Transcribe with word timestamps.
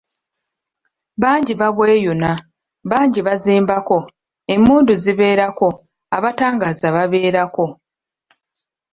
"Bangi 1.21 1.53
babweyuna, 1.59 2.31
bangi 2.91 3.19
bazimbako, 3.27 3.97
emmundu 4.53 4.93
zibeerako, 5.03 5.69
abatangaaza 6.15 6.87
babeerako." 6.95 7.65